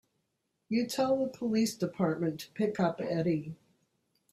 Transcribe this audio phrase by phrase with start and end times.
[0.67, 3.53] You tell the police department to pick up Eddie.